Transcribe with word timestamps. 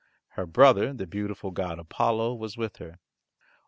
Her 0.29 0.47
brother, 0.47 0.93
the 0.93 1.05
beautiful 1.05 1.51
god 1.51 1.77
Apollo, 1.77 2.33
was 2.33 2.57
with 2.57 2.77
her. 2.77 2.97